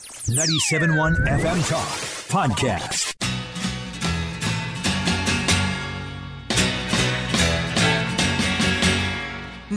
[0.00, 1.88] 97.1 FM Talk
[2.28, 3.14] Podcast.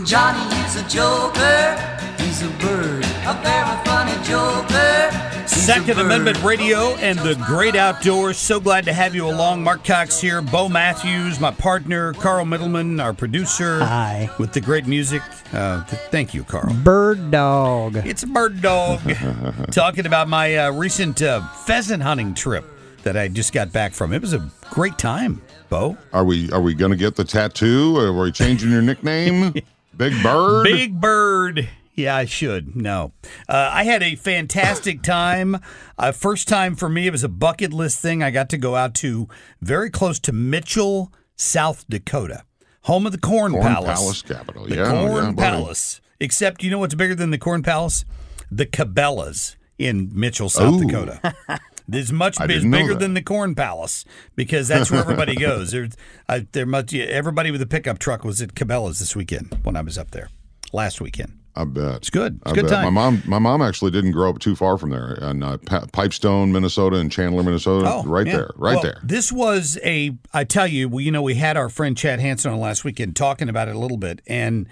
[0.05, 1.75] Johnny is a joker.
[2.19, 3.05] He's a bird.
[3.25, 5.09] A very funny joker.
[5.49, 6.05] He's a Second bird.
[6.05, 8.37] Amendment Radio and the Great Outdoors.
[8.37, 9.63] So glad to have you along.
[9.63, 13.79] Marc Cox here, Bo Matthews, my partner, Carl Middleman, our producer.
[13.79, 14.29] Hi.
[14.37, 15.21] With the great music.
[15.51, 16.73] Uh, th- thank you, Carl.
[16.83, 17.95] Bird dog.
[17.95, 18.99] It's a bird dog.
[19.71, 22.65] Talking about my uh, recent uh, pheasant hunting trip
[23.03, 24.13] that I just got back from.
[24.13, 25.97] It was a great time, Bo.
[26.13, 27.97] Are we are we going to get the tattoo?
[27.97, 29.53] Or are we changing your nickname?
[29.97, 30.63] Big Bird.
[30.65, 31.67] Big Bird.
[31.99, 32.77] Yeah, I should.
[32.77, 33.11] No.
[33.49, 35.59] Uh, I had a fantastic time.
[35.97, 38.23] Uh, first time for me, it was a bucket list thing.
[38.23, 39.27] I got to go out to
[39.59, 42.43] very close to Mitchell, South Dakota,
[42.83, 43.99] home of the Corn, Corn Palace.
[43.99, 44.65] Palace capital.
[44.65, 45.33] The yeah, Corn yeah.
[45.33, 45.99] Palace.
[46.21, 48.05] Except, you know what's bigger than the Corn Palace?
[48.49, 50.85] The Cabela's in Mitchell, South Ooh.
[50.85, 51.35] Dakota.
[51.91, 54.05] It's much it's bigger than the Corn Palace
[54.35, 55.71] because that's where everybody goes.
[55.71, 59.75] There's, uh, there much everybody with a pickup truck was at Cabela's this weekend when
[59.75, 60.29] I was up there
[60.71, 61.38] last weekend.
[61.61, 62.39] I bet It's good.
[62.41, 62.71] It's I a good bet.
[62.71, 62.85] time.
[62.85, 65.57] My mom, my mom actually didn't grow up too far from there, and uh,
[65.91, 68.01] Pipestone, Minnesota, and Chandler, Minnesota.
[68.07, 68.35] right Oh, yeah.
[68.37, 68.99] there, right Well, there.
[69.03, 70.17] This was a.
[70.33, 73.15] I tell you, we, you know, we had our friend Chad Hansen on last weekend
[73.15, 74.67] talking about it a little bit, and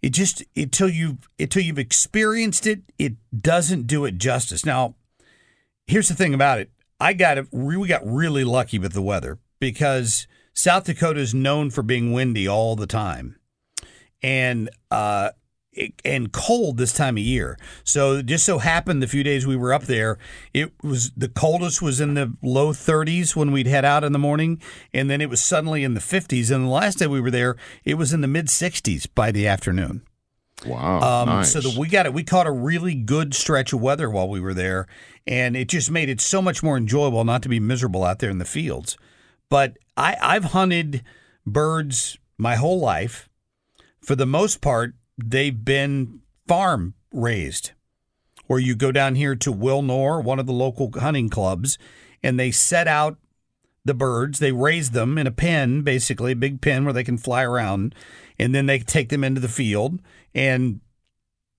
[0.00, 4.64] it just until you until you've experienced it, it doesn't do it justice.
[4.64, 4.94] Now,
[5.86, 6.70] here's the thing about it.
[6.98, 7.46] I got it.
[7.52, 12.48] We got really lucky with the weather because South Dakota is known for being windy
[12.48, 13.36] all the time,
[14.22, 15.30] and uh,
[16.04, 17.58] and cold this time of year.
[17.84, 20.18] So it just so happened the few days we were up there,
[20.54, 24.18] it was the coldest was in the low 30s when we'd head out in the
[24.18, 24.60] morning,
[24.92, 26.50] and then it was suddenly in the 50s.
[26.50, 29.46] And the last day we were there, it was in the mid 60s by the
[29.46, 30.02] afternoon.
[30.64, 31.52] Wow, Um, nice.
[31.52, 32.14] So that we got it.
[32.14, 34.86] We caught a really good stretch of weather while we were there,
[35.26, 38.30] and it just made it so much more enjoyable not to be miserable out there
[38.30, 38.96] in the fields.
[39.50, 41.04] But I, I've hunted
[41.46, 43.28] birds my whole life.
[44.00, 47.72] For the most part, they've been farm raised,
[48.48, 51.78] or you go down here to Wilnor, one of the local hunting clubs,
[52.22, 53.18] and they set out
[53.84, 54.38] the birds.
[54.38, 57.94] They raise them in a pen, basically a big pen where they can fly around,
[58.38, 60.00] and then they take them into the field
[60.34, 60.80] and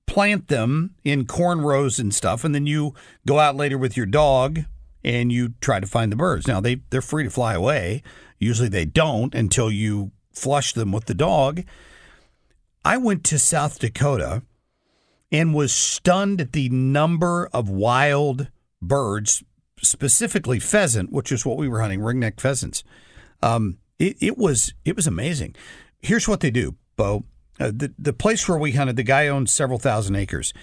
[0.05, 2.43] plant them in corn rows and stuff.
[2.43, 2.93] And then you
[3.25, 4.61] go out later with your dog
[5.03, 6.47] and you try to find the birds.
[6.47, 8.03] Now they they're free to fly away.
[8.39, 11.63] Usually they don't until you flush them with the dog.
[12.87, 14.43] I went to South Dakota
[15.29, 18.47] and was stunned at the number of wild
[18.81, 19.43] birds,
[19.81, 22.85] specifically pheasant, which is what we were hunting, ringneck pheasants.
[23.43, 25.53] Um, it, it was it was amazing.
[25.99, 27.25] Here's what they do, Bo.
[27.59, 30.53] Uh, the the place where we hunted, the guy owns several thousand acres,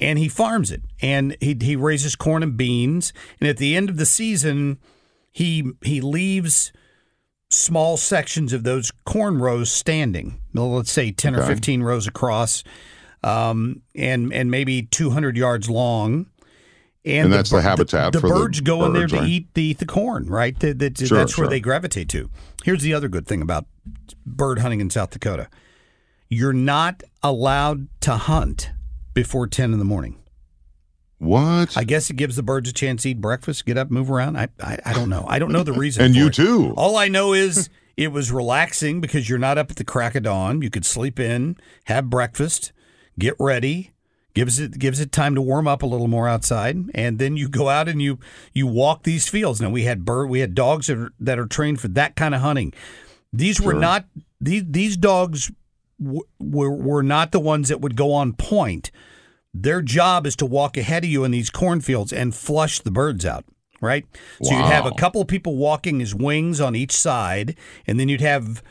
[0.00, 3.90] and he farms it, and he he raises corn and beans, and at the end
[3.90, 4.78] of the season,
[5.30, 6.72] he he leaves
[7.50, 10.40] small sections of those corn rows standing.
[10.52, 12.64] Let's say ten or fifteen rows across,
[13.22, 16.26] um, and and maybe two hundred yards long.
[17.04, 19.28] And that's the habitat The, for the birds go in there to right?
[19.28, 20.58] eat the, the corn, right?
[20.58, 22.28] That- that- Sure, that's where they gravitate to.
[22.64, 23.66] Here's the other good thing about
[24.26, 25.48] bird hunting in South Dakota:
[26.28, 28.70] you're not allowed to hunt
[29.14, 30.16] before ten in the morning.
[31.18, 31.76] What?
[31.76, 34.36] I guess it gives the birds a chance to eat breakfast, get up, move around.
[34.36, 35.24] I I, I don't know.
[35.26, 36.04] I don't know the reason.
[36.04, 36.34] And you it.
[36.34, 36.74] too.
[36.76, 40.24] All I know is it was relaxing because you're not up at the crack of
[40.24, 40.60] dawn.
[40.60, 42.72] You could sleep in, have breakfast,
[43.18, 43.92] get ready.
[44.34, 47.48] Gives it gives it time to warm up a little more outside, and then you
[47.48, 48.18] go out and you
[48.52, 49.62] you walk these fields.
[49.62, 52.34] Now we had bird, we had dogs that are, that are trained for that kind
[52.34, 52.74] of hunting.
[53.32, 54.04] These were not
[54.38, 55.50] these these dogs
[55.98, 58.90] w- were were not the ones that would go on point.
[59.62, 63.24] Their job is to walk ahead of you in these cornfields and flush the birds
[63.24, 63.44] out.
[63.78, 64.06] Right,
[64.42, 67.56] so you'd have a couple of people walking as wings on each side,
[67.86, 68.62] and then you'd have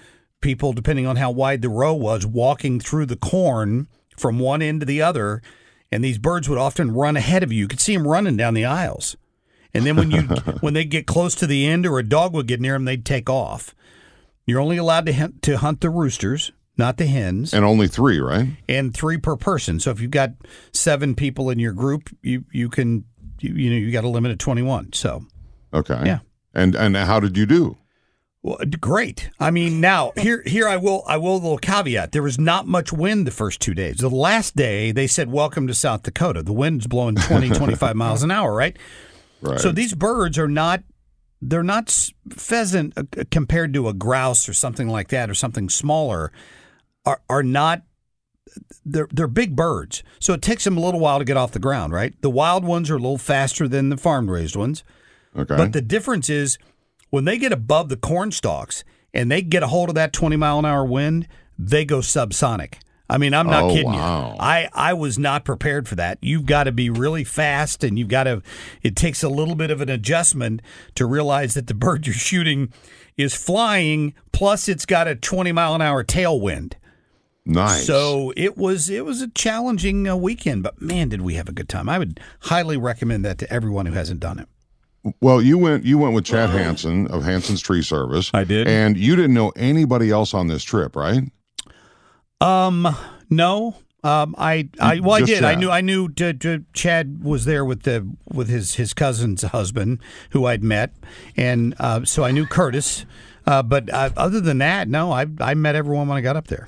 [0.41, 3.87] people, depending on how wide the row was, walking through the corn
[4.17, 5.43] from one end to the other.
[5.91, 7.59] And these birds would often run ahead of you.
[7.59, 9.15] You could see them running down the aisles.
[9.73, 10.21] And then when you
[10.61, 13.05] when they get close to the end or a dog would get near them, they'd
[13.05, 13.75] take off.
[14.45, 18.19] You're only allowed to hunt, to hunt the roosters, not the hens, And only three,
[18.19, 18.47] right?
[18.67, 19.79] and three per person.
[19.79, 20.31] So if you've got
[20.73, 23.05] seven people in your group, you you can
[23.39, 24.93] you, you know you got a limit of 21.
[24.93, 25.25] So
[25.73, 26.01] Okay.
[26.05, 26.19] Yeah.
[26.53, 27.77] And and how did you do?
[28.41, 29.31] Well, great.
[29.39, 32.11] I mean, now here, here I will, I will a little caveat.
[32.11, 33.97] There was not much wind the first two days.
[33.97, 38.21] The last day, they said, "Welcome to South Dakota." The wind's blowing 20, 25 miles
[38.21, 38.77] an hour, right?
[39.41, 39.59] Right.
[39.59, 40.83] So these birds are not,
[41.41, 41.89] they're not
[42.29, 46.31] pheasant uh, uh, compared to a grouse or something like that, or something smaller.
[47.05, 47.83] Are are not.
[48.85, 51.59] They're they're big birds, so it takes them a little while to get off the
[51.59, 52.13] ground, right?
[52.21, 54.83] The wild ones are a little faster than the farm raised ones.
[55.35, 55.57] okay.
[55.57, 56.57] But the difference is
[57.09, 60.35] when they get above the corn stalks and they get a hold of that 20
[60.37, 61.27] mile an hour wind,
[61.59, 62.75] they go subsonic.
[63.09, 64.31] I mean, I'm not Oh, kidding wow.
[64.31, 64.37] you.
[64.39, 66.17] I, I was not prepared for that.
[66.21, 68.41] You've got to be really fast and you've got to,
[68.81, 70.61] it takes a little bit of an adjustment
[70.95, 72.73] to realize that the bird you're shooting
[73.15, 76.73] is flying, plus it's got a 20 mile an hour tailwind.
[77.45, 77.85] Nice.
[77.85, 81.53] So it was it was a challenging uh, weekend, but man, did we have a
[81.53, 81.89] good time!
[81.89, 84.47] I would highly recommend that to everyone who hasn't done it.
[85.21, 88.31] Well, you went you went with Chad Hansen of Hansen's Tree Service.
[88.33, 88.67] I did.
[88.67, 91.23] And you didn't know anybody else on this trip, right?
[92.41, 92.87] Um,
[93.29, 93.75] no.
[94.03, 95.43] Um, I, I, well, I Just did.
[95.43, 96.07] I knew, I knew.
[96.07, 99.97] D- D- Chad was there with the with his his cousin's husband,
[100.29, 100.93] who I'd met,
[101.35, 103.05] and uh, so I knew Curtis.
[103.47, 106.47] Uh, but uh, other than that, no, I I met everyone when I got up
[106.47, 106.67] there.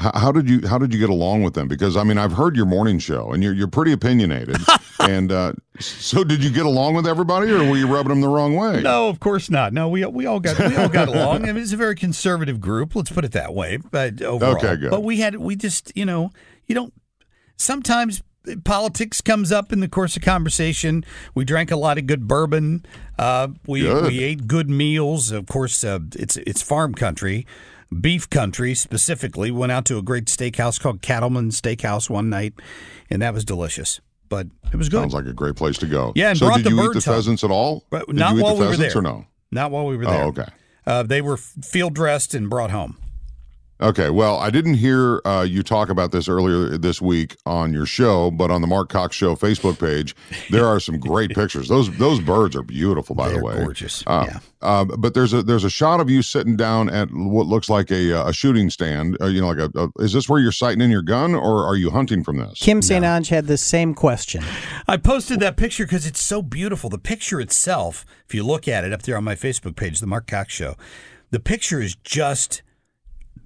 [0.00, 1.68] How, how did you how did you get along with them?
[1.68, 4.56] Because I mean, I've heard your morning show, and you're you're pretty opinionated.
[5.00, 8.28] and uh, so, did you get along with everybody, or were you rubbing them the
[8.28, 8.80] wrong way?
[8.80, 9.74] No, of course not.
[9.74, 11.44] No, we we all got we all got along.
[11.44, 12.96] I mean, it's a very conservative group.
[12.96, 13.76] Let's put it that way.
[13.76, 14.90] But overall, Okay, good.
[14.90, 16.30] But we had we just you know
[16.66, 16.94] you don't
[17.56, 18.22] sometimes.
[18.64, 21.04] Politics comes up in the course of conversation.
[21.34, 22.86] We drank a lot of good bourbon.
[23.18, 24.06] Uh, we Good.
[24.06, 25.30] we ate good meals.
[25.30, 27.46] Of course, uh, it's it's farm country,
[27.98, 29.50] beef country specifically.
[29.50, 32.54] Went out to a great steakhouse called Cattleman Steakhouse one night,
[33.08, 34.00] and that was delicious.
[34.28, 35.00] But it was good.
[35.00, 36.12] Sounds like a great place to go.
[36.14, 37.00] Yeah, and so did you eat the home.
[37.00, 37.84] pheasants at all?
[37.90, 38.96] But did not you eat while the we were there.
[38.96, 39.26] or no?
[39.50, 40.22] Not while we were there.
[40.22, 40.46] Oh, okay.
[40.86, 42.96] Uh, they were field dressed and brought home.
[43.82, 47.86] Okay, well, I didn't hear uh, you talk about this earlier this week on your
[47.86, 50.14] show, but on the Marc Cox Show Facebook page,
[50.50, 51.68] there are some great pictures.
[51.68, 53.54] Those those birds are beautiful, by They're the way.
[53.54, 54.04] gorgeous.
[54.06, 54.38] Uh, yeah.
[54.60, 57.90] uh, but there's a there's a shot of you sitting down at what looks like
[57.90, 59.16] a uh, a shooting stand.
[59.18, 61.64] Uh, you know, like a, a is this where you're sighting in your gun, or
[61.64, 62.58] are you hunting from this?
[62.60, 63.02] Kim St.
[63.02, 64.44] Ange had the same question.
[64.88, 66.90] I posted that picture because it's so beautiful.
[66.90, 70.06] The picture itself, if you look at it up there on my Facebook page, The
[70.06, 70.76] Marc Cox Show,
[71.30, 72.62] the picture is just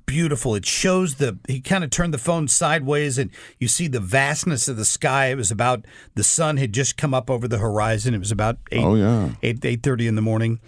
[0.06, 0.54] beautiful.
[0.54, 4.68] It shows the, he kind of turned the phone sideways and you see the vastness
[4.68, 5.26] of the sky.
[5.26, 5.84] It was about,
[6.14, 8.14] the sun had just come up over the horizon.
[8.14, 9.30] It was about 8, Oh, yeah.
[9.42, 10.60] 8, 8.30 in the morning.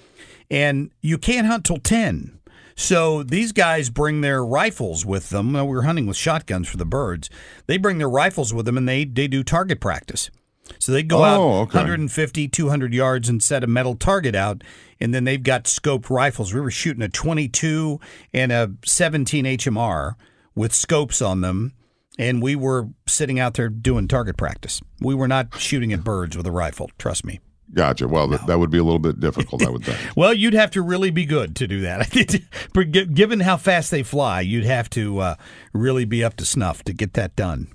[0.51, 2.39] And you can't hunt till 10.
[2.77, 5.55] So these guys bring their rifles with them.
[5.55, 7.31] We were hunting with shotguns for the birds.
[7.67, 10.31] They bring their rifles with them and they, they do target practice.
[10.79, 11.79] So they go out Oh, okay.
[11.79, 14.63] 150, 200 yards and set a metal target out,
[15.01, 16.53] and then they've got scoped rifles.
[16.55, 18.01] We were shooting a 22
[18.33, 20.15] and a 17 HMR
[20.55, 21.73] with scopes on them,
[22.19, 24.81] and we were sitting out there doing target practice.
[25.01, 26.91] We were not shooting at birds with a rifle.
[26.99, 27.41] Trust me.
[27.75, 28.07] Gotcha.
[28.07, 29.99] Well, that, that would be a little bit difficult, I would think.
[30.17, 32.11] Well, you'd have to really be good to do that.
[33.15, 35.35] Given how fast they fly, you'd have to uh,
[35.75, 37.67] really be up to snuff to get that done.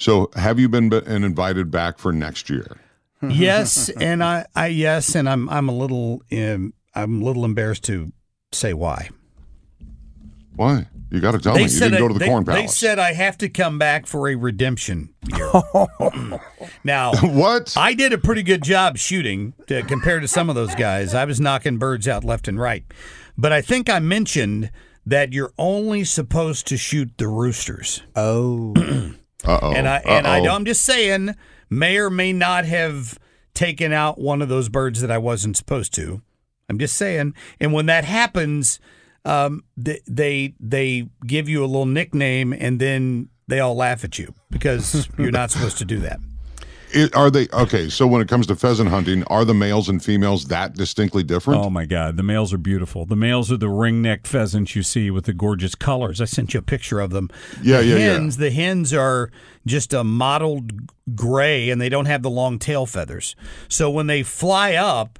[0.00, 2.78] So, have you been b- and invited back for next year?
[3.22, 7.84] yes, and I, I yes, and I'm I'm a little um, I'm a little embarrassed
[7.84, 8.10] to
[8.50, 9.10] say why.
[10.56, 10.88] Why?
[11.10, 11.62] You got to tell me.
[11.64, 14.06] You didn't I- go to the they, Corn they said I have to come back
[14.06, 15.50] for a redemption year.
[16.84, 17.74] now, what?
[17.76, 21.14] I did a pretty good job shooting to, compared to some of those guys.
[21.14, 22.84] I was knocking birds out left and right,
[23.36, 24.70] but I think I mentioned
[25.04, 28.02] that you're only supposed to shoot the roosters.
[28.16, 28.74] Oh.
[29.44, 29.72] Uh oh.
[29.72, 30.44] And I and I Uh-oh.
[30.44, 31.34] don't, I'm just saying,
[31.68, 33.18] may or may not have
[33.54, 36.22] taken out one of those birds that I wasn't supposed to.
[36.68, 37.34] I'm just saying.
[37.58, 38.78] And when that happens,
[39.24, 44.18] um, they, they they give you a little nickname, and then they all laugh at
[44.18, 46.20] you because you're not supposed to do that.
[46.92, 47.88] It, are they okay?
[47.88, 51.64] So when it comes to pheasant hunting, are the males and females that distinctly different?
[51.64, 53.06] Oh my God, the males are beautiful.
[53.06, 56.20] The males are the ring-necked pheasants you see with the gorgeous colors.
[56.20, 57.30] I sent you a picture of them.
[57.62, 58.12] Yeah, the yeah, yeah.
[58.12, 59.30] hens, The hens are
[59.66, 63.36] just a mottled gray, and they don't have the long tail feathers.
[63.68, 65.18] So when they fly up,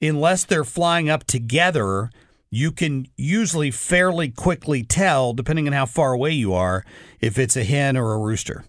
[0.00, 2.10] unless they're flying up together,
[2.50, 6.84] you can usually fairly quickly tell, depending on how far away you are,
[7.20, 8.64] if it's a hen or a rooster.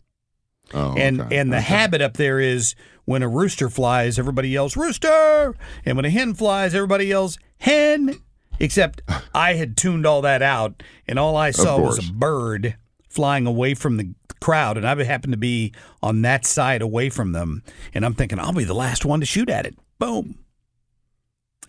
[0.73, 1.65] Oh, and okay, and the okay.
[1.65, 5.55] habit up there is when a rooster flies, everybody yells rooster,
[5.85, 8.15] and when a hen flies, everybody yells hen.
[8.59, 9.01] Except
[9.33, 12.77] I had tuned all that out, and all I saw was a bird
[13.09, 17.33] flying away from the crowd, and I happened to be on that side away from
[17.33, 19.77] them, and I'm thinking I'll be the last one to shoot at it.
[19.99, 20.39] Boom.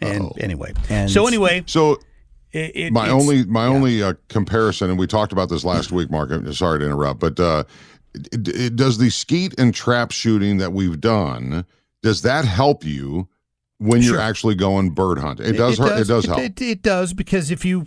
[0.00, 0.37] And Uh-oh.
[0.38, 1.99] anyway, And- so anyway, So
[2.53, 6.11] it, it, my only my only uh, comparison, and we talked about this last week,
[6.11, 6.31] Marc.
[6.31, 7.65] I'm sorry to interrupt, but uh,
[8.75, 11.64] does the skeet and trap shooting that we've done
[12.06, 13.28] does that help you
[13.78, 15.40] when you're actually going bird hunt?
[15.40, 15.78] It does.
[15.78, 16.38] hurt, it does help.
[16.38, 17.87] It, it does because if you,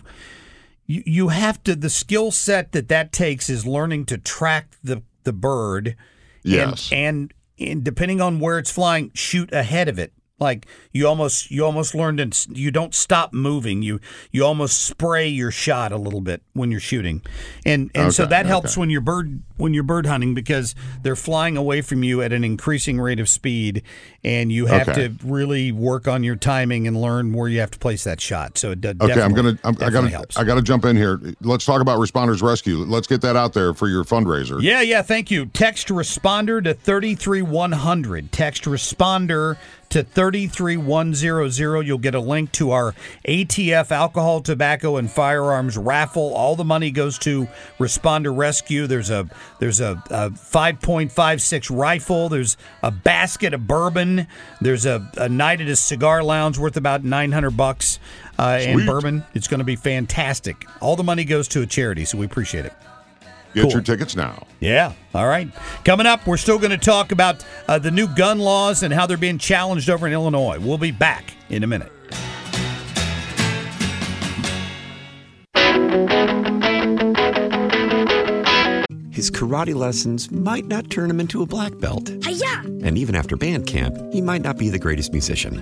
[0.86, 5.04] you you have to the skill set that that takes is learning to track the
[5.24, 5.96] the bird.
[6.44, 6.92] Yes.
[6.92, 10.14] And, and and depending on where it's flying, shoot ahead of it.
[10.40, 13.82] Like you almost you almost learned to you don't stop moving.
[13.82, 14.00] You
[14.32, 17.22] you almost spray your shot a little bit when you're shooting,
[17.66, 18.80] and and so Okay, that helps okay.
[18.80, 22.44] when you're bird when you're bird hunting because they're flying away from you at an
[22.44, 23.84] increasing rate of speed,
[24.24, 25.08] and you have Okay.
[25.10, 28.58] to really work on your timing and learn where you have to place that shot.
[28.58, 28.96] So it does.
[29.02, 29.58] Okay, I'm gonna.
[29.64, 30.10] I'm, I gotta.
[30.10, 30.38] helps.
[30.38, 31.20] I gotta jump in here.
[31.42, 32.78] Let's talk about Responders Rescue.
[32.78, 34.62] Let's get that out there for your fundraiser.
[34.62, 35.48] Yeah, yeah, thank you.
[35.48, 38.32] Text responder to 33100.
[38.32, 39.58] Text responder
[39.90, 41.82] to 33100.
[41.82, 42.94] You'll get a link to our
[43.28, 46.34] ATF alcohol, tobacco and firearms raffle.
[46.34, 47.48] All the money goes to
[47.80, 48.88] Responder Rescue.
[48.88, 49.30] There's a
[49.60, 54.28] there's a, a 5.56 rifle, there's a basket of bourbon,
[54.62, 58.00] there's a, a night at a cigar lounge worth about 900 bucks
[58.38, 59.24] uh, and bourbon.
[59.34, 60.66] It's going to be fantastic.
[60.82, 62.74] All the money goes to a charity, so we appreciate it.
[63.54, 63.72] Get Cool.
[63.72, 64.46] your tickets now.
[64.60, 64.94] Yeah.
[65.14, 65.50] All right.
[65.84, 69.06] Coming up, we're still going to talk about uh, the new gun laws and how
[69.08, 70.60] they're being challenged over in Illinois.
[70.60, 71.92] We'll be back in a minute.
[79.12, 82.08] His karate lessons might not turn him into a black belt.
[82.10, 85.62] And even after band camp, he might not be the greatest musician.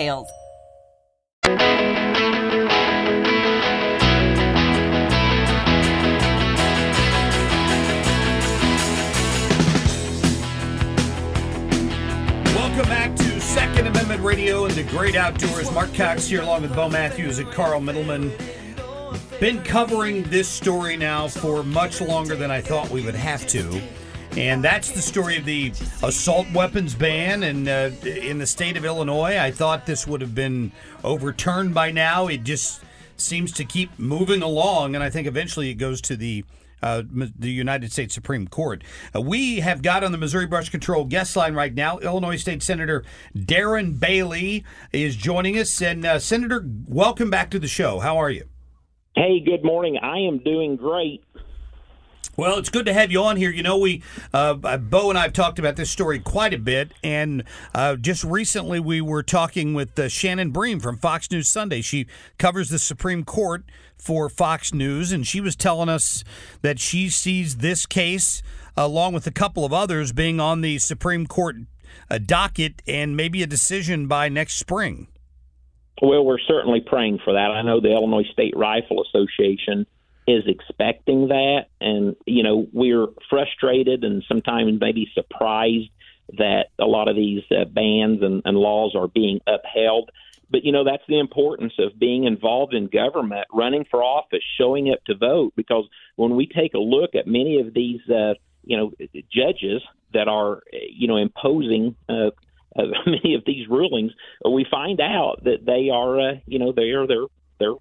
[12.55, 15.71] Welcome back to Second Amendment Radio and the Great Outdoors.
[15.71, 18.31] Marc Cox here along with Bo Matthews and Carl Middleman.
[19.39, 23.79] Been covering this story now for much longer than I thought we would have to.
[24.37, 25.73] And that's the story of the
[26.03, 29.37] assault weapons ban and uh, in the state of Illinois.
[29.37, 30.71] I thought this would have been
[31.03, 32.27] overturned by now.
[32.27, 32.81] It just
[33.17, 36.45] seems to keep moving along, and I think eventually it goes to the
[36.81, 38.83] uh, the United States Supreme Court.
[39.13, 41.99] Uh, we have got on the Missouri Brush Control guest line right now.
[41.99, 43.03] Illinois State Senator
[43.35, 47.99] Darren Bailey is joining us, and uh, Senator, welcome back to the show.
[47.99, 48.45] How are you?
[49.13, 49.97] Hey, good morning.
[50.01, 51.21] I am doing great.
[52.41, 53.51] Well, it's good to have you on here.
[53.51, 54.01] You know, we
[54.33, 57.43] uh, Bo and I have talked about this story quite a bit, and
[57.75, 61.81] uh, just recently we were talking with uh, Shannon Bream from Fox News Sunday.
[61.81, 62.07] She
[62.39, 66.23] covers the Supreme Court for Fox News, and she was telling us
[66.63, 68.41] that she sees this case
[68.75, 71.57] along with a couple of others being on the Supreme Court
[72.09, 75.09] uh, docket and maybe a decision by next spring.
[76.01, 77.51] Well, we're certainly praying for that.
[77.51, 79.85] I know the Illinois State Rifle Association
[80.27, 81.65] is expecting that.
[81.79, 85.89] And, you know, we're frustrated and sometimes maybe surprised
[86.37, 90.11] that a lot of these uh, bans and, and laws are being upheld.
[90.49, 94.91] But, you know, that's the importance of being involved in government, running for office, showing
[94.91, 95.53] up to vote.
[95.55, 95.85] Because
[96.17, 98.91] when we take a look at many of these, uh, you know,
[99.33, 99.81] judges
[100.13, 102.31] that are, you know, imposing uh,
[102.75, 104.11] uh, many of these rulings,
[104.47, 107.27] we find out that they are, uh, you know, they are they're
[107.59, 107.75] they're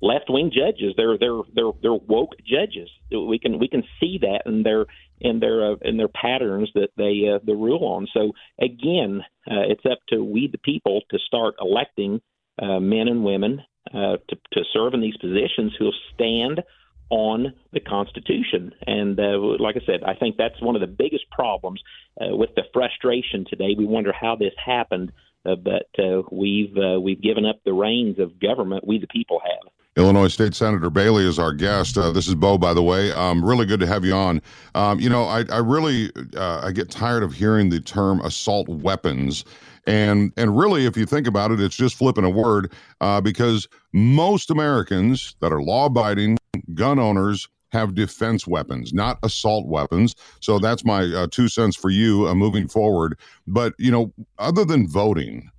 [0.00, 0.94] left wing judges.
[0.96, 2.90] They're they're they're they're woke judges.
[3.10, 4.86] We can we can see that in their
[5.20, 8.06] in their uh, in their patterns that they uh, they rule on.
[8.12, 12.20] So again, uh, it's up to we the people to start electing
[12.60, 13.62] uh, men and women
[13.92, 16.62] uh, to to serve in these positions who'll stand
[17.08, 18.72] on the Constitution.
[18.86, 21.80] And uh, like I said, I think that's one of the biggest problems
[22.20, 23.74] uh, with the frustration today.
[23.76, 25.12] We wonder how this happened,
[25.44, 28.86] uh, but uh, we've uh, we've given up the reins of government.
[28.86, 29.72] We the people have.
[29.96, 31.96] Illinois State Senator Bailey is our guest.
[31.96, 33.12] Uh, this is Bo, by the way.
[33.12, 34.42] Um, really good to have you on.
[34.74, 38.68] Um, you know, I, I really uh, I get tired of hearing the term assault
[38.68, 39.44] weapons,
[39.86, 43.68] and and really, if you think about it, it's just flipping a word uh, because
[43.94, 46.36] most Americans that are law-abiding
[46.74, 50.14] gun owners have defense weapons, not assault weapons.
[50.40, 53.18] So that's my uh, two cents for you uh, moving forward.
[53.46, 55.50] But you know, other than voting,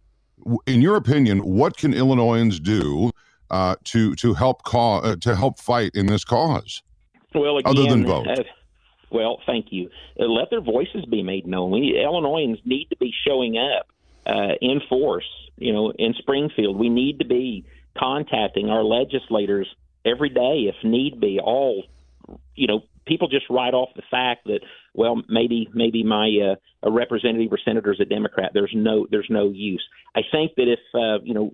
[0.68, 3.12] in your opinion, what can Illinoisans do?
[3.50, 6.82] Uh, to to help cause uh, to help fight in this cause?
[7.34, 8.28] Well, again, other than vote.
[8.28, 8.44] Uh,
[9.10, 9.90] well, thank you.
[10.20, 11.72] Uh, let their voices be made known.
[11.72, 13.88] We Illinoisans need to be showing up
[14.26, 15.28] uh, in force.
[15.58, 17.66] You know, in Springfield, we need to be
[17.98, 19.68] contacting our legislators
[20.06, 21.40] every day, if need be.
[21.40, 21.84] All
[22.56, 24.60] you know, people just write off the fact that
[24.94, 28.52] well, maybe maybe my uh, a representative or senator is a Democrat.
[28.54, 29.84] There's no there's no use.
[30.16, 31.54] I think that if uh, you know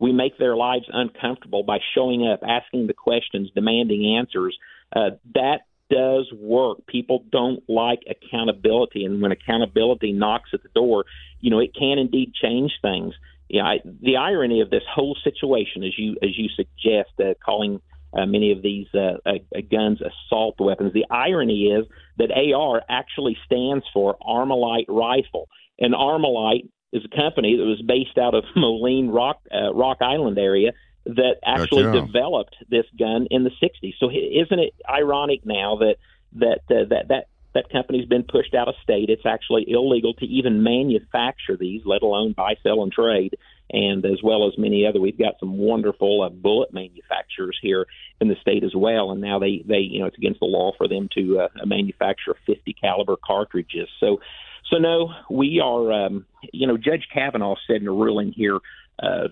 [0.00, 4.56] we make their lives uncomfortable by showing up, asking the questions, demanding answers.
[4.94, 5.60] Uh, that
[5.90, 6.86] does work.
[6.86, 11.04] People don't like accountability, and when accountability knocks at the door,
[11.40, 13.14] you know it can indeed change things.
[13.48, 17.80] Yeah, I, the irony of this whole situation, as you as you suggest, uh, calling
[18.12, 20.92] uh, many of these uh, uh, guns assault weapons.
[20.92, 21.86] The irony is
[22.18, 28.18] that AR actually stands for Armalite rifle, and Armalite is a company that was based
[28.18, 30.72] out of Moline Rock uh, Rock Island area
[31.06, 33.94] that actually developed this gun in the 60s.
[34.00, 35.96] So isn't it ironic now that
[36.32, 39.08] that uh, that that that company's been pushed out of state?
[39.08, 43.36] It's actually illegal to even manufacture these, let alone buy, sell, and trade.
[43.70, 47.86] And as well as many other, we've got some wonderful uh, bullet manufacturers here
[48.20, 49.10] in the state as well.
[49.10, 52.34] And now they they you know it's against the law for them to uh, manufacture
[52.46, 53.88] 50 caliber cartridges.
[54.00, 54.20] So
[54.70, 55.92] so no, we are.
[55.92, 58.58] Um, you know, Judge Kavanaugh said in a ruling here,
[59.02, 59.28] uh,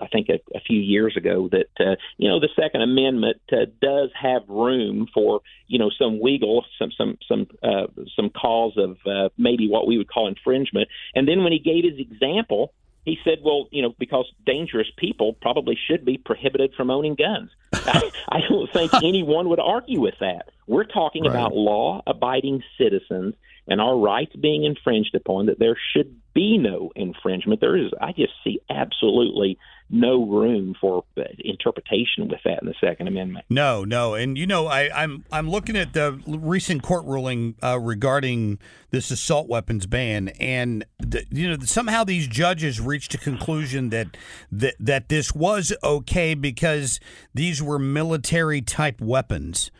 [0.00, 3.66] I think a, a few years ago, that uh, you know the Second Amendment uh,
[3.80, 8.98] does have room for you know some wiggle, some some some uh, some cause of
[9.06, 10.88] uh, maybe what we would call infringement.
[11.14, 12.72] And then when he gave his example,
[13.06, 17.50] he said, well, you know, because dangerous people probably should be prohibited from owning guns.
[17.72, 20.50] I, I don't think anyone would argue with that.
[20.66, 21.30] We're talking right.
[21.30, 23.34] about law abiding citizens
[23.68, 27.60] and our rights being infringed upon, that there should be no infringement.
[27.60, 31.04] There is, I just see absolutely no room for
[31.38, 33.46] interpretation with that in the Second Amendment.
[33.48, 37.54] No, no, and you know, I, am I'm, I'm looking at the recent court ruling
[37.62, 38.58] uh, regarding
[38.90, 44.16] this assault weapons ban, and the, you know, somehow these judges reached a conclusion that
[44.50, 47.00] that that this was okay because
[47.34, 49.70] these were military type weapons.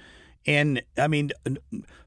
[0.47, 1.33] And I mean,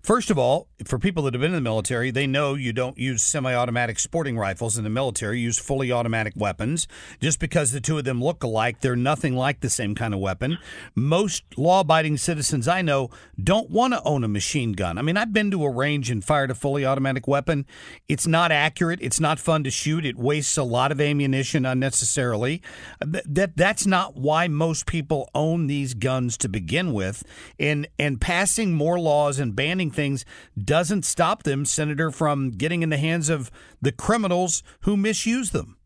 [0.02, 2.97] first of all, for people that have been in the military, they know you don't
[2.97, 6.88] use semi automatic sporting rifles in the military, you use fully automatic weapons.
[7.19, 10.19] Just because the two of them look alike, they're nothing like the same kind of
[10.19, 10.58] weapon.
[10.95, 13.10] Most law abiding citizens I know
[13.41, 14.97] don't want to own a machine gun.
[14.97, 17.65] I mean, I've been to a range and fired a fully automatic weapon.
[18.08, 22.62] It's not accurate, it's not fun to shoot, it wastes a lot of ammunition unnecessarily.
[22.99, 27.23] That, that's not why most people own these guns to begin with.
[27.60, 30.23] And, and passing more laws and banning things
[30.63, 33.49] doesn't stop them, Senator, from getting in the hands of
[33.81, 35.77] the criminals who misuse them.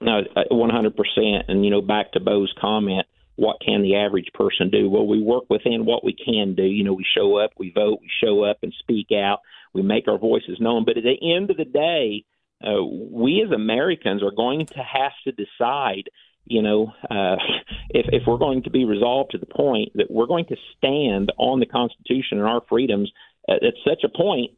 [0.00, 0.88] No, 100%.
[0.90, 3.06] Uh, and, you know, back to Bo's comment,
[3.36, 4.90] what can the average person do?
[4.90, 6.64] Well, we work within what we can do.
[6.64, 9.38] You know, we show up, we vote, we show up and speak out,
[9.72, 10.84] we make our voices known.
[10.84, 12.24] But at the end of the day,
[12.60, 16.10] uh, we as Americans are going to have to decide.
[16.46, 17.36] You know, uh,
[17.90, 21.32] if if we're going to be resolved to the point that we're going to stand
[21.38, 23.10] on the Constitution and our freedoms
[23.48, 24.52] at, at such a point,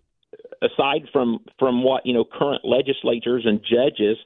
[0.62, 4.16] aside from from what you know current legislators and judges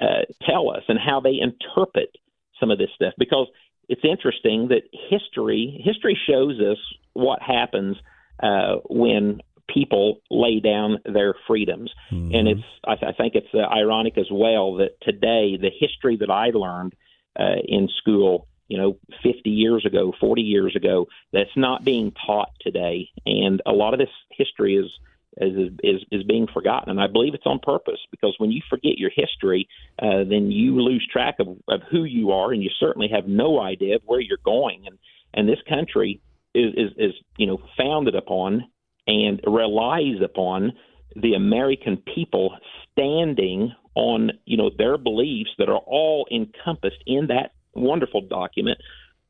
[0.00, 2.16] uh, tell us and how they interpret
[2.58, 3.48] some of this stuff, because
[3.88, 6.78] it's interesting that history history shows us
[7.12, 7.96] what happens
[8.42, 9.40] uh, when
[9.72, 12.34] people lay down their freedoms, mm-hmm.
[12.34, 16.16] and it's I, th- I think it's uh, ironic as well that today the history
[16.18, 16.94] that I learned
[17.38, 22.50] uh, in school, you know, 50 years ago, 40 years ago, that's not being taught
[22.60, 24.90] today, and a lot of this history is
[25.36, 28.98] is is is being forgotten, and I believe it's on purpose because when you forget
[28.98, 29.68] your history,
[30.00, 33.60] uh, then you lose track of, of who you are, and you certainly have no
[33.60, 34.84] idea of where you're going.
[34.86, 34.98] And
[35.32, 36.20] and this country
[36.54, 38.64] is is, is you know founded upon
[39.06, 40.72] and relies upon
[41.16, 42.56] the American people
[42.92, 48.78] standing on you know their beliefs that are all encompassed in that wonderful document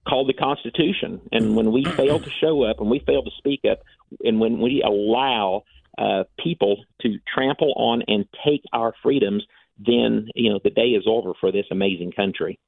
[0.09, 1.21] called the Constitution.
[1.33, 3.81] And when we fail to show up and we fail to speak up,
[4.25, 5.65] and when we allow
[5.99, 9.45] uh, people to trample on and take our freedoms,
[9.79, 12.59] then you know the day is over for this amazing country.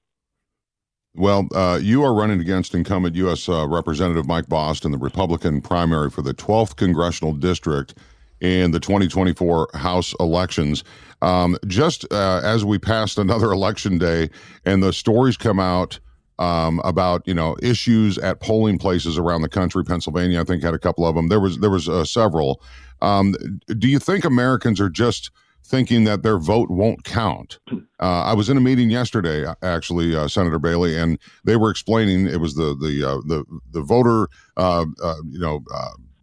[1.15, 3.47] Well, uh, you are running against incumbent U.S.
[3.47, 7.95] Uh, Representative Mike Bost in the Republican primary for the 12th congressional district
[8.43, 10.85] in the 2024 House elections.
[11.23, 14.29] Um, just uh, as we passed another election day,
[14.67, 15.99] and the stories come out
[16.39, 19.85] um, about you know issues at polling places around the country.
[19.85, 21.29] Pennsylvania, I think, had a couple of them.
[21.29, 22.61] There was there was uh, several.
[23.01, 23.35] Um,
[23.79, 25.31] do you think Americans are just
[25.65, 27.61] thinking that their vote won't count?
[27.71, 32.27] Uh, I was in a meeting yesterday, actually, uh, Senator Bailey, and they were explaining
[32.27, 35.63] it was the the uh, the the voter, uh, uh, you know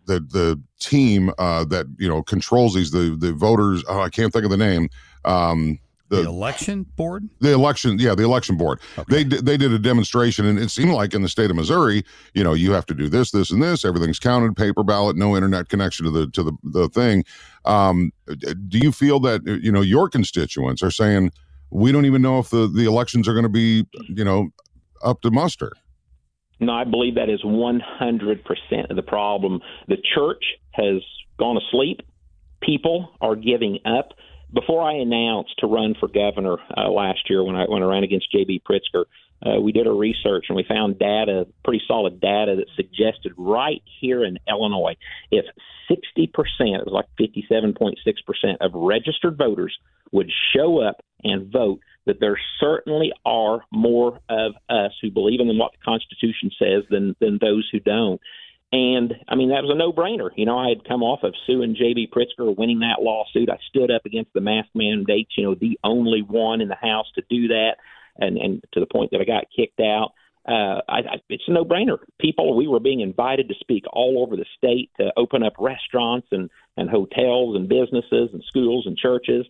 [0.10, 3.84] the the team uh, that you know controls these the the voters.
[3.88, 4.90] Oh, I can't think of the name.
[5.24, 9.24] Um, the, the, election board the election yeah the election board okay.
[9.24, 12.44] they they did a demonstration and it seemed like in the state of missouri you
[12.44, 15.70] know you have to do this this and this everything's counted paper ballot no internet
[15.70, 17.24] connection to the to the, the thing
[17.66, 18.12] um,
[18.68, 21.32] do you feel that you know your constituents are saying
[21.70, 24.50] we don't even know if the the elections are going to be you know
[25.04, 25.74] up to muster
[26.60, 31.02] no i believe that is 100% of the problem the church has
[31.38, 32.02] gone asleep
[32.62, 34.14] people are giving up
[34.54, 38.04] before I announced to run for governor uh, last year when I when I ran
[38.04, 38.64] against J.B.
[38.70, 39.06] Pritzker,
[39.46, 43.82] uh, we did our research and we found data, pretty solid data that suggested right
[44.00, 44.96] here in Illinois,
[45.32, 45.46] if
[45.90, 49.78] 60%, it was like 57.6% of registered voters
[50.12, 55.58] would show up and vote, that there certainly are more of us who believe in
[55.58, 58.20] what the Constitution says than than those who don't.
[58.72, 60.30] And I mean, that was a no brainer.
[60.36, 62.12] You know, I had come off of suing J.B.
[62.14, 63.50] Pritzker, winning that lawsuit.
[63.50, 67.08] I stood up against the mask mandates, you know, the only one in the House
[67.16, 67.78] to do that,
[68.20, 70.12] and, and to the point that I got kicked out.
[70.48, 71.98] Uh, I, I, it's a no brainer.
[72.20, 76.28] People, we were being invited to speak all over the state to open up restaurants
[76.32, 79.46] and, and hotels and businesses and schools and churches.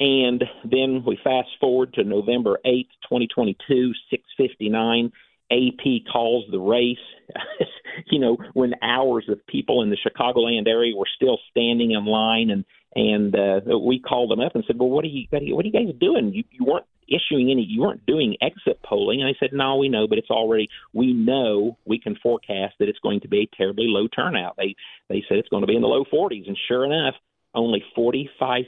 [0.00, 5.12] And then we fast forward to November 8th, 2022, 659
[5.52, 6.96] AP calls the race.
[8.06, 12.50] you know, when hours of people in the Chicagoland area were still standing in line,
[12.50, 15.68] and and uh, we called them up and said, "Well, what are you what are
[15.68, 16.32] you guys doing?
[16.32, 19.88] You, you weren't issuing any, you weren't doing exit polling." And they said, "No, we
[19.88, 23.56] know, but it's already we know we can forecast that it's going to be a
[23.56, 24.74] terribly low turnout." They
[25.08, 27.14] they said it's going to be in the low 40s, and sure enough,
[27.54, 28.66] only 45%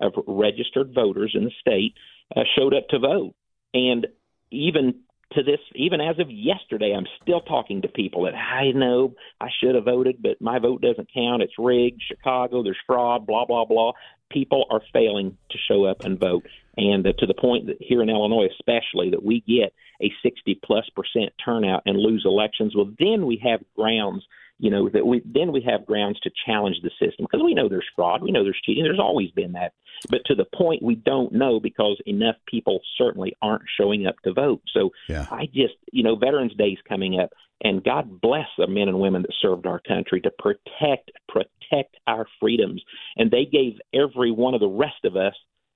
[0.00, 1.94] of registered voters in the state
[2.34, 3.34] uh, showed up to vote,
[3.72, 4.06] and
[4.50, 5.00] even
[5.34, 9.48] to this, even as of yesterday, I'm still talking to people that I know I
[9.60, 11.42] should have voted, but my vote doesn't count.
[11.42, 12.02] It's rigged.
[12.06, 13.92] Chicago, there's fraud, blah, blah, blah.
[14.30, 16.44] People are failing to show up and vote.
[16.76, 20.88] And to the point that here in Illinois, especially, that we get a 60 plus
[20.96, 24.24] percent turnout and lose elections, well, then we have grounds
[24.58, 27.68] you know that we then we have grounds to challenge the system because we know
[27.68, 29.72] there's fraud, we know there's cheating, there's always been that,
[30.08, 34.32] but to the point we don't know because enough people certainly aren't showing up to
[34.32, 34.62] vote.
[34.72, 35.26] So yeah.
[35.30, 37.30] I just you know Veterans Day is coming up,
[37.62, 42.26] and God bless the men and women that served our country to protect protect our
[42.40, 42.82] freedoms,
[43.16, 45.34] and they gave every one of the rest of us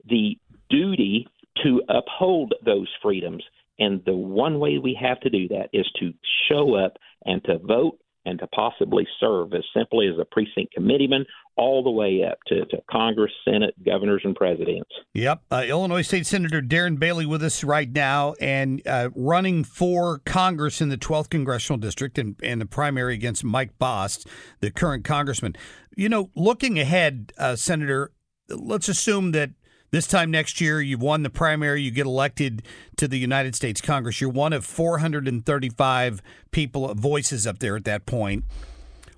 [0.08, 0.38] the
[0.70, 1.26] duty
[1.62, 3.44] to uphold those freedoms.
[3.78, 6.12] And the one way we have to do that is to
[6.48, 11.24] show up and to vote and to possibly serve as simply as a precinct committeeman
[11.57, 14.90] all the way up to, to Congress, Senate, governors, and presidents.
[15.14, 15.42] Yep.
[15.50, 20.81] Uh, Illinois State Senator Darren Bailey with us right now and uh, running for Congress
[20.81, 24.26] in the 12th Congressional District and, and the primary against Mike Bost,
[24.61, 25.57] the current congressman.
[25.96, 28.12] You know, looking ahead, uh, Senator,
[28.48, 29.50] let's assume that
[29.90, 32.62] this time next year, you've won the primary, you get elected
[32.96, 34.20] to the United States Congress.
[34.20, 38.44] You're one of 435 people, voices up there at that point.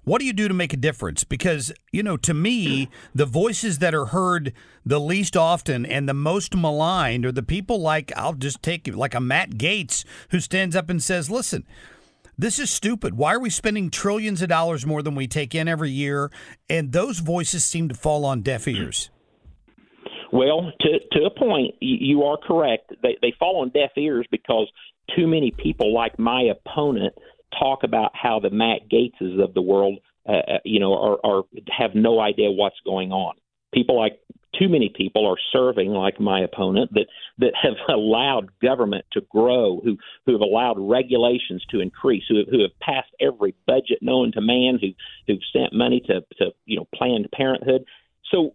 [0.05, 1.25] What do you do to make a difference?
[1.25, 4.53] Because, you know, to me, the voices that are heard
[4.85, 9.15] the least often and the most maligned are the people like, I'll just take like
[9.15, 11.67] a Matt Gaetz who stands up and says, listen,
[12.39, 13.19] this is stupid.
[13.19, 16.31] Why are we spending trillions of dollars more than we take in every year?
[16.71, 19.11] And those voices seem to fall on deaf ears.
[20.33, 22.93] Well, to to a point, you are correct.
[23.03, 24.69] They they fall on deaf ears because
[25.17, 27.15] too many people, like my opponent,
[27.59, 31.43] talk about how the Matt Gaetzes of the world, uh, uh, you know, are, are
[31.77, 33.35] have no idea what's going on.
[33.73, 34.21] People like
[34.59, 37.07] too many people are serving like my opponent that
[37.39, 42.47] that have allowed government to grow, who who have allowed regulations to increase, who have,
[42.51, 44.89] who have passed every budget known to man, who
[45.27, 47.85] who've sent money to to you know Planned Parenthood.
[48.31, 48.53] So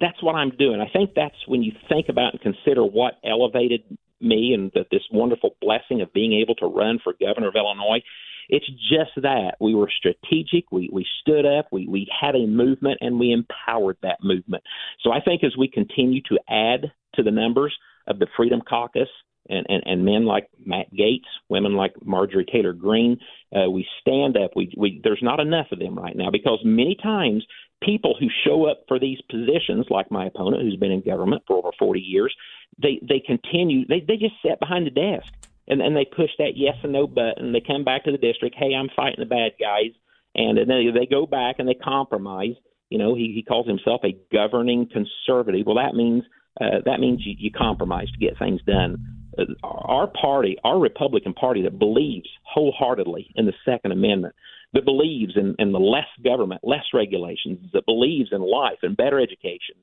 [0.00, 0.80] that's what I'm doing.
[0.80, 3.82] I think that's when you think about and consider what elevated
[4.20, 8.02] me and that this wonderful blessing of being able to run for governor of Illinois.
[8.48, 10.70] It's just that we were strategic.
[10.70, 11.66] We we stood up.
[11.72, 14.62] We we had a movement and we empowered that movement.
[15.02, 19.08] So I think as we continue to add to the numbers of the Freedom Caucus
[19.48, 23.18] and, and, and men like Matt Gaetz, women like Marjorie Taylor Greene,
[23.54, 24.52] uh, we stand up.
[24.54, 27.44] We, we there's not enough of them right now because many times
[27.82, 31.56] people who show up for these positions, like my opponent, who's been in government for
[31.56, 32.34] over 40 years,
[32.80, 33.86] they they continue.
[33.86, 35.32] They they just sit behind the desk
[35.68, 37.52] and and they push that yes and no button.
[37.52, 38.56] They come back to the district.
[38.58, 39.92] Hey, I'm fighting the bad guys,
[40.34, 42.54] and and then they, go back and they compromise.
[42.90, 45.66] You know, he he calls himself a governing conservative.
[45.66, 46.24] Well, that means
[46.60, 48.96] uh, that means you, you compromise to get things done.
[49.38, 54.34] Uh, our party, our Republican Party, that believes wholeheartedly in the Second Amendment,
[54.72, 59.20] that believes in, in the less government, less regulations, that believes in life and better
[59.20, 59.76] education,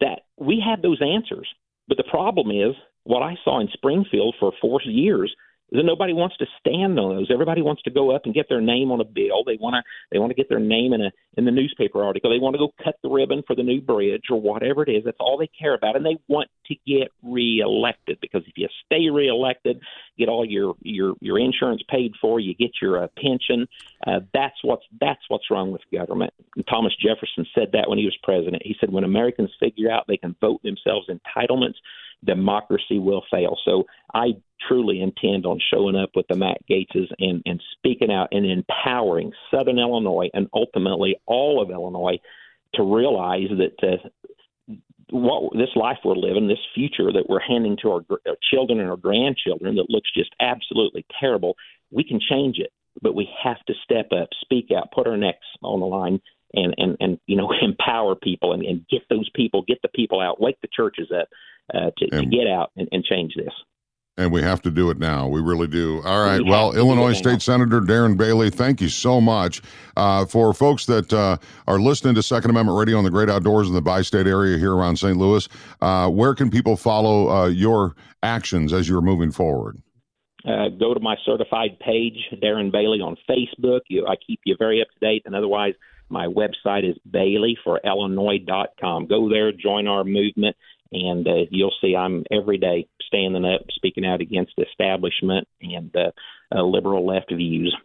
[0.00, 1.48] that we have those answers.
[1.88, 5.34] But the problem is what I saw in Springfield for four years
[5.82, 7.30] nobody wants to stand on those.
[7.32, 9.42] Everybody wants to go up and get their name on a bill.
[9.44, 9.82] They want to
[10.12, 12.30] they want to get their name in a in the newspaper article.
[12.30, 15.02] They want to go cut the ribbon for the new bridge or whatever it is.
[15.04, 19.10] That's all they care about, and they want to get reelected because if you stay
[19.10, 19.80] reelected,
[20.18, 23.66] get all your your your insurance paid for, you get your uh, pension.
[24.06, 26.32] Uh, that's what's that's what's wrong with government.
[26.56, 28.62] And Thomas Jefferson said that when he was president.
[28.64, 31.76] He said when Americans figure out they can vote themselves entitlements
[32.24, 33.56] democracy will fail.
[33.64, 34.34] So I
[34.68, 39.32] truly intend on showing up with the Matt Gaetzes and, and speaking out and empowering
[39.50, 42.18] Southern Illinois and ultimately all of Illinois
[42.74, 44.08] to realize that uh,
[45.10, 48.90] what this life we're living, this future that we're handing to our, our children and
[48.90, 51.54] our grandchildren that looks just absolutely terrible,
[51.90, 52.72] we can change it.
[53.02, 56.20] But we have to step up, speak out, put our necks on the line,
[56.56, 60.20] and and and you know empower people and, and get those people, get the people
[60.20, 61.28] out, wake the churches up
[61.72, 63.52] uh, to, to, get out and, and, change this.
[64.16, 65.26] And we have to do it now.
[65.26, 66.00] We really do.
[66.04, 66.38] All right.
[66.38, 69.60] We well, Illinois State Senator Darren Bailey, thank you so much.
[69.96, 71.36] Uh, for folks that uh,
[71.66, 74.56] are listening to Second Amendment Radio on the Great Outdoors in the bi state area
[74.56, 75.16] here around St.
[75.16, 75.48] Louis,
[75.80, 79.82] uh, where can people follow uh, your actions as you're moving forward?
[80.46, 83.80] Uh, go to my certified page, Darren Bailey, on Facebook.
[83.88, 85.72] You, I keep you very up to date, and otherwise,
[86.08, 89.06] my website is baileyforillinois.com.
[89.06, 90.56] Go there, join our movement
[90.94, 96.10] and uh, you'll see I'm every day standing up, speaking out against establishment and uh,
[96.54, 97.76] uh, liberal left views.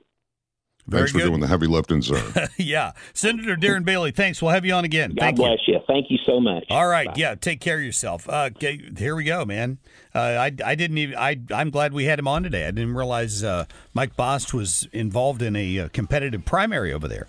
[0.89, 2.49] Thanks for doing the heavy lifting, sir.
[2.57, 2.93] yeah.
[3.13, 4.41] Senator Darren Bailey, thanks.
[4.41, 5.11] We'll have you on again.
[5.11, 5.75] God Thank bless you.
[5.75, 5.79] you.
[5.85, 6.65] Thank you so much.
[6.71, 7.05] All right.
[7.05, 7.13] Bye.
[7.15, 7.35] Yeah.
[7.35, 8.27] Take care of yourself.
[8.27, 9.77] Uh, okay, here we go, man.
[10.15, 12.65] Uh, I, I didn't even, I, I'm glad we had him on today.
[12.65, 17.27] I didn't realize uh, Mike Bost was involved in a uh, competitive primary over there.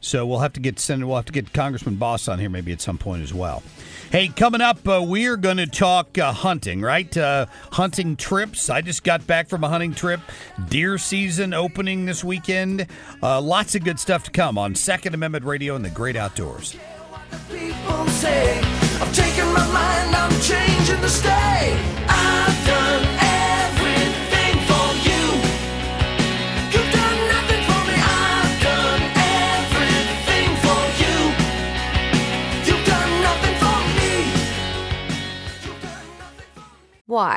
[0.00, 2.72] So we'll have to get Senator, we'll have to get Congressman Bost on here maybe
[2.72, 3.62] at some point as well.
[4.10, 7.14] Hey, coming up, uh, we are going to talk uh, hunting, right?
[7.16, 8.70] Uh, hunting trips.
[8.70, 10.20] I just got back from a hunting trip.
[10.68, 12.86] Deer season opening this weekend.
[13.22, 16.76] Uh, lots of good stuff to come on Second Amendment Radio and the Great Outdoors.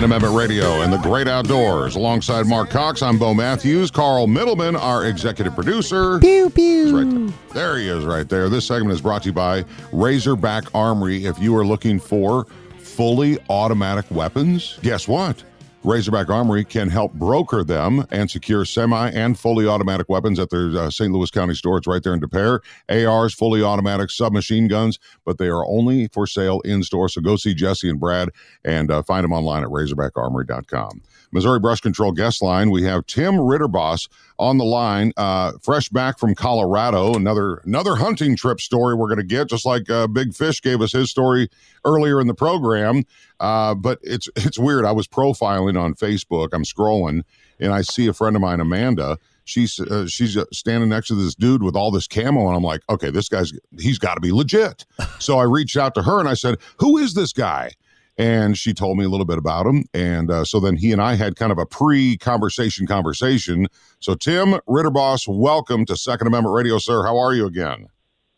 [0.00, 1.94] Second Amendment Radio and the Great Outdoors.
[1.94, 3.90] Alongside Marc Cox, I'm Bo Matthews.
[3.90, 6.18] Carl Middleman, our executive producer.
[6.20, 6.96] Pew, pew.
[6.96, 7.10] Right
[7.52, 7.52] there.
[7.52, 8.48] there he is right there.
[8.48, 11.26] This segment is brought to you by Razorback Armory.
[11.26, 12.46] If you are looking for
[12.78, 15.44] fully automatic weapons, guess what?
[15.82, 20.68] Razorback Armory can help broker them and secure semi and fully automatic weapons at their
[20.76, 21.10] uh, St.
[21.10, 21.78] Louis County store.
[21.78, 22.60] It's right there in Des Peres.
[22.90, 27.08] ARs, fully automatic submachine guns, but they are only for sale in store.
[27.08, 28.28] So go see Jesse and Brad
[28.62, 31.00] and uh, find them online at razorbackarmory.com.
[31.32, 32.70] Missouri Brush Control guest line.
[32.70, 37.14] We have Tim Ridderbos on the line, uh, fresh back from Colorado.
[37.14, 40.80] Another another hunting trip story we're going to get, just like uh, Big Fish gave
[40.80, 41.48] us his story
[41.84, 43.04] earlier in the program.
[43.38, 44.84] Uh, but it's it's weird.
[44.84, 46.48] I was profiling on Facebook.
[46.52, 47.22] I'm scrolling,
[47.58, 49.18] and I see a friend of mine, Amanda.
[49.44, 52.62] She's uh, she's uh, standing next to this dude with all this camo, and I'm
[52.62, 54.84] like, okay, this guy's he's got to be legit.
[55.18, 57.72] so I reached out to her and I said, who is this guy?
[58.20, 59.86] And she told me a little bit about him.
[59.94, 63.66] And uh, so then he and I had kind of a pre-conversation conversation.
[64.00, 67.02] So Tim Ridderbos, welcome to Second Amendment Radio, sir.
[67.02, 67.88] How are you again?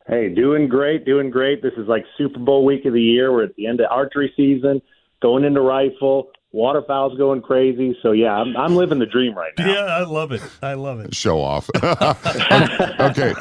[0.06, 1.62] Hey, doing great, doing great.
[1.62, 3.32] This is like Super Bowl week of the year.
[3.32, 4.80] We're at the end of archery season,
[5.20, 6.30] going into rifle.
[6.52, 7.96] Waterfowl's going crazy.
[8.02, 9.72] So yeah, I'm, I'm living the dream right now.
[9.72, 10.42] Yeah, I love it.
[10.62, 11.14] I love it.
[11.14, 11.70] Show off.
[13.00, 13.32] okay,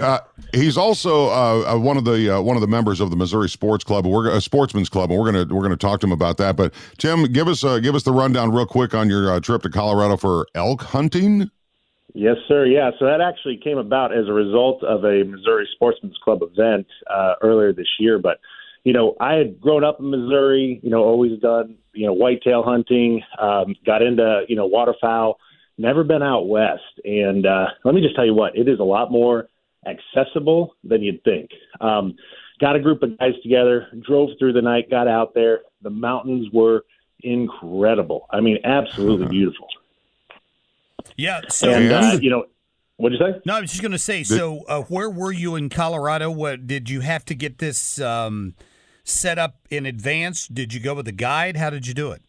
[0.00, 0.18] uh,
[0.52, 3.48] he's also uh, uh, one of the uh, one of the members of the Missouri
[3.48, 4.06] Sports Club.
[4.06, 6.56] We're a Sportsman's Club, and we're gonna we're gonna talk to him about that.
[6.56, 9.62] But Tim, give us uh, give us the rundown real quick on your uh, trip
[9.62, 11.50] to Colorado for elk hunting.
[12.14, 12.66] Yes, sir.
[12.66, 16.86] Yeah, so that actually came about as a result of a Missouri Sportsman's Club event
[17.08, 18.18] uh, earlier this year.
[18.18, 18.40] But
[18.84, 20.80] you know, I had grown up in Missouri.
[20.82, 23.22] You know, always done you know whitetail hunting.
[23.38, 25.38] Um, got into you know waterfowl.
[25.76, 28.84] Never been out west, and uh, let me just tell you what, it is a
[28.84, 29.48] lot more
[29.86, 31.50] accessible than you'd think.
[31.80, 32.16] Um,
[32.60, 35.60] got a group of guys together, drove through the night, got out there.
[35.82, 36.84] The mountains were
[37.20, 38.26] incredible.
[38.30, 39.68] I mean, absolutely beautiful.
[41.16, 41.42] Yeah.
[41.48, 42.46] So, and uh, you know,
[42.98, 43.40] what'd you say?
[43.46, 44.22] No, I was just going to say.
[44.22, 46.30] So, uh, where were you in Colorado?
[46.30, 48.54] What did you have to get this um,
[49.04, 50.46] set up in advance?
[50.46, 51.56] Did you go with a guide?
[51.56, 52.22] How did you do it?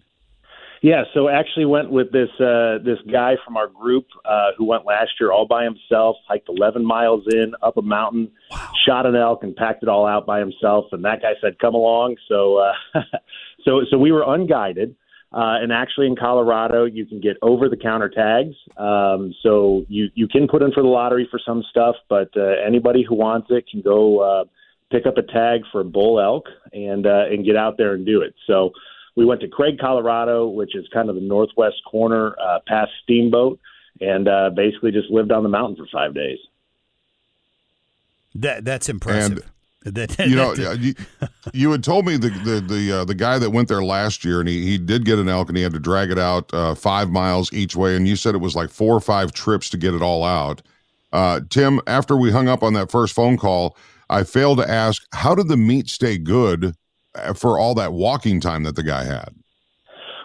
[0.82, 4.86] Yeah, so actually went with this uh, this guy from our group uh, who went
[4.86, 8.72] last year all by himself, hiked 11 miles in up a mountain, wow.
[8.88, 10.86] shot an elk, and packed it all out by himself.
[10.94, 13.02] And that guy said, "Come along." So, uh,
[13.66, 14.96] so so we were unguided.
[15.32, 18.56] Uh, and actually, in Colorado, you can get over-the-counter tags.
[18.78, 22.56] Um, so you you can put in for the lottery for some stuff, but uh,
[22.66, 24.46] anybody who wants it can go uh,
[24.92, 28.22] pick up a tag for bull elk and uh, and get out there and do
[28.22, 28.34] it.
[28.48, 28.72] So
[29.16, 33.60] we went to Craig, Colorado, which is kind of the northwest corner uh, past Steamboat,
[34.02, 36.40] and uh, basically just lived on the mountain for five days.
[38.34, 39.52] That that's impressive.
[39.86, 40.94] That, you know, you,
[41.54, 44.42] you had told me the the the, uh, the guy that went there last year,
[44.42, 46.76] and he, he did get an elk, and he had to drag it out uh,
[46.76, 49.78] five miles each way, and you said it was like four or five trips to
[49.78, 50.62] get it all out.
[51.14, 53.78] Uh, Tim, after we hung up on that first phone call,
[54.10, 56.76] I failed to ask how did the meat stay good
[57.16, 59.34] uh, for all that walking time that the guy had.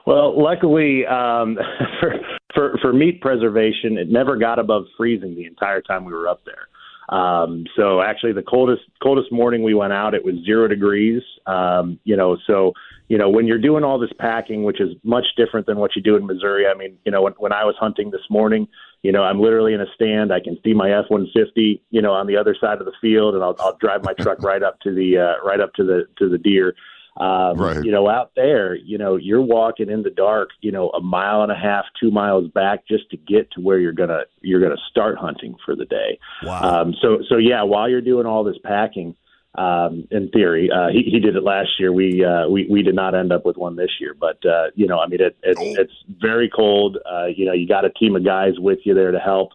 [0.04, 1.58] Well, luckily um,
[2.00, 2.14] for,
[2.54, 6.44] for for meat preservation, it never got above freezing the entire time we were up
[6.44, 6.68] there.
[7.08, 11.22] Um, so actually, the coldest coldest morning we went out, it was zero degrees.
[11.46, 12.72] Um, you know, so
[13.08, 16.02] you know when you're doing all this packing, which is much different than what you
[16.02, 16.66] do in Missouri.
[16.66, 18.68] I mean, you know, when when I was hunting this morning,
[19.02, 20.32] you know, I'm literally in a stand.
[20.32, 23.44] I can see my F-150, you know, on the other side of the field, and
[23.44, 26.28] I'll, I'll drive my truck right up to the uh, right up to the to
[26.28, 26.74] the deer.
[27.16, 27.84] Um, right.
[27.84, 31.42] You know, out there, you know, you're walking in the dark, you know, a mile
[31.42, 34.80] and a half, two miles back just to get to where you're gonna you're gonna
[34.90, 36.18] start hunting for the day.
[36.42, 36.82] Wow.
[36.82, 39.14] Um, so so yeah, while you're doing all this packing,
[39.56, 41.92] um, in theory, uh, he, he did it last year.
[41.92, 44.88] We uh, we we did not end up with one this year, but uh, you
[44.88, 46.98] know, I mean, it, it it's very cold.
[47.08, 49.50] Uh, you know, you got a team of guys with you there to help.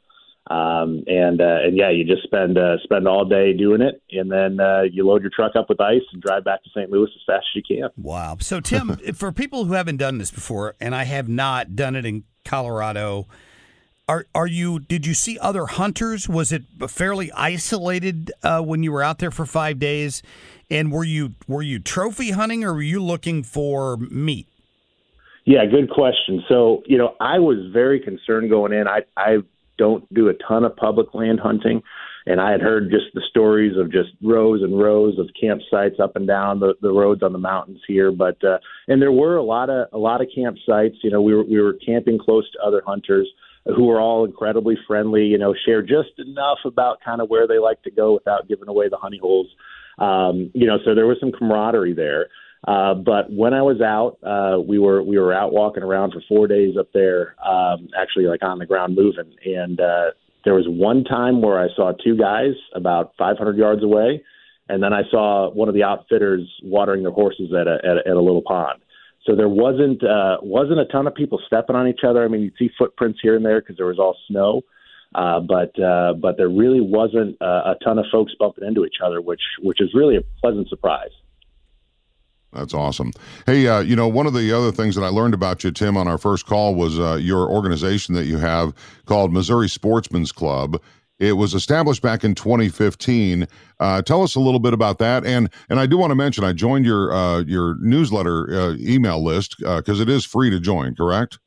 [0.48, 4.32] Um, and uh, and yeah, you just spend uh, spend all day doing it, and
[4.32, 6.90] then uh, you load your truck up with ice and drive back to St.
[6.90, 7.90] Louis as fast as you can.
[7.98, 8.38] Wow.
[8.40, 12.04] So Tim, for people who haven't done this before, and I have not done it
[12.04, 13.28] in Colorado,
[14.08, 14.80] are are you?
[14.80, 16.28] Did you see other hunters?
[16.28, 20.24] Was it fairly isolated uh, when you were out there for five days?
[20.72, 24.48] And were you were you trophy hunting, or were you looking for meat?
[25.46, 26.44] Yeah, good question.
[26.50, 28.88] So you know, I was very concerned going in.
[28.88, 29.38] I I
[29.80, 31.82] don't do a ton of public land hunting.
[32.26, 36.16] And I had heard just the stories of just rows and rows of campsites up
[36.16, 38.12] and down the, the roads on the mountains here.
[38.12, 40.98] But uh, and there were a lot of a lot of campsites.
[41.02, 43.28] You know, we were we were camping close to other hunters
[43.66, 45.24] who were all incredibly friendly.
[45.24, 48.68] You know, share just enough about kind of where they like to go without giving
[48.68, 49.48] away the honey holes.
[49.98, 52.28] Um, you know, so there was some camaraderie there.
[52.68, 56.22] Uh, but when I was out, uh, we were we were out walking around for
[56.28, 59.34] four days up there, um, actually like on the ground moving.
[59.46, 60.12] And uh,
[60.44, 64.24] there was one time where I saw two guys about 500 yards away,
[64.68, 68.10] and then I saw one of the outfitters watering their horses at a at a,
[68.10, 68.82] at a little pond.
[69.26, 72.26] So there wasn't uh, wasn't a ton of people stepping on each other.
[72.26, 74.64] I mean, you'd see footprints here and there because there was all snow.
[75.16, 78.98] Uh, but uh, but there really wasn't a, a ton of folks bumping into each
[79.04, 81.10] other, which which is really a pleasant surprise.
[82.54, 83.12] That's awesome.
[83.46, 85.96] Hey, uh, you know, one of the other things that I learned about you, Tim,
[85.96, 88.74] on our first call was uh, your organization that you have
[89.06, 90.82] called Missouri Sportsman's Club.
[91.20, 93.46] It was established back in 2015.
[93.80, 96.44] Uh, tell us a little bit about that, and and I do want to mention
[96.46, 100.96] I joined your uh, your newsletter uh, email list because it is free to join.
[100.96, 101.38] Correct?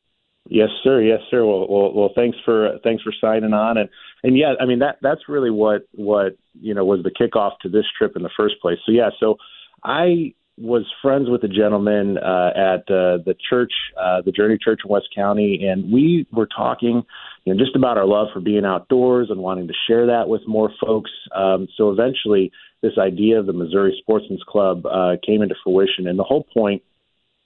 [0.48, 1.00] Yes, sir.
[1.00, 1.46] Yes, sir.
[1.46, 3.88] Well, well, well, thanks for thanks for signing on, and
[4.22, 7.68] and yeah, I mean that that's really what what you know was the kickoff to
[7.68, 8.78] this trip in the first place.
[8.84, 9.36] So yeah, so
[9.82, 14.80] I was friends with a gentleman uh, at uh, the church, uh, the Journey Church
[14.84, 17.03] in West County, and we were talking,
[17.44, 20.42] you know, just about our love for being outdoors and wanting to share that with
[20.46, 21.11] more folks.
[21.34, 26.18] Um, so eventually, this idea of the Missouri Sportsman's Club uh, came into fruition, and
[26.18, 26.82] the whole point,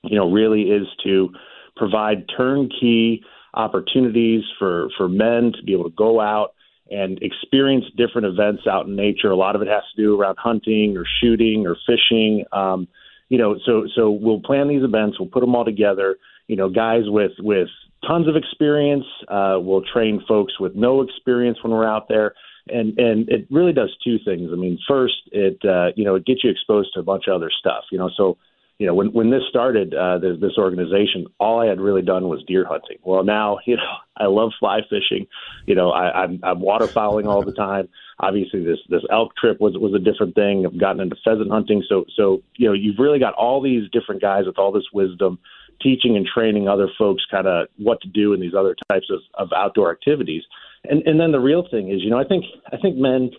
[0.03, 1.31] you know, really is to
[1.77, 3.23] provide turnkey
[3.55, 6.56] opportunities for for men to be able to go out
[6.91, 9.31] and experience different events out in nature.
[9.31, 12.45] A lot of it has to do around hunting or shooting or fishing.
[12.53, 12.89] Um,
[13.29, 15.19] you know, so so we'll plan these events.
[15.19, 16.17] We'll put them all together.
[16.47, 17.69] You know, guys with with
[18.07, 19.05] tons of experience.
[19.29, 22.35] Uh, we'll train folks with no experience when we're out there.
[22.69, 24.51] And and it really does two things.
[24.53, 27.35] I mean, first, it uh, you know it gets you exposed to a bunch of
[27.35, 27.85] other stuff.
[27.91, 28.39] You know, so
[28.79, 32.29] you know, when when this started, uh, this, this organization, all I had really done
[32.29, 32.99] was deer hunting.
[33.03, 35.27] Well, now you know, I love fly fishing.
[35.67, 37.89] You know, I, I'm I'm waterfowling all the time.
[38.21, 40.67] Obviously, this this elk trip was was a different thing.
[40.67, 41.83] I've gotten into pheasant hunting.
[41.89, 45.39] So so you know, you've really got all these different guys with all this wisdom,
[45.83, 49.21] teaching and training other folks kind of what to do in these other types of,
[49.35, 50.43] of outdoor activities.
[50.85, 53.31] And and then the real thing is, you know, I think I think men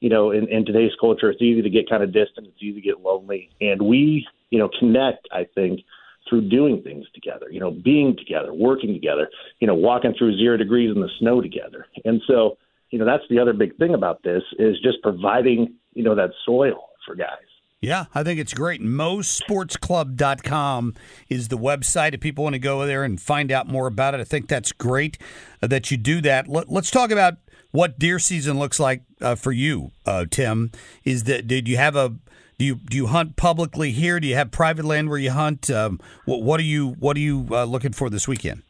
[0.00, 2.46] you know, in, in today's culture, it's easy to get kind of distant.
[2.46, 3.48] It's easy to get lonely.
[3.62, 5.80] And we you know, connect, I think,
[6.28, 9.28] through doing things together, you know, being together, working together,
[9.60, 11.86] you know, walking through zero degrees in the snow together.
[12.04, 12.58] And so,
[12.90, 16.30] you know, that's the other big thing about this is just providing, you know, that
[16.44, 17.38] soil for guys.
[17.80, 18.80] Yeah, I think it's great.
[18.80, 20.94] MoSportsClub.com
[21.28, 24.20] is the website if people want to go there and find out more about it.
[24.20, 25.18] I think that's great
[25.62, 26.48] uh, that you do that.
[26.48, 27.34] Let, us talk about
[27.72, 30.70] what deer season looks like uh, for you, uh, Tim.
[31.04, 32.16] Is that did you have a
[32.58, 34.18] do you do you hunt publicly here?
[34.18, 35.70] Do you have private land where you hunt?
[35.70, 38.62] Um, what, what are you what are you uh, looking for this weekend?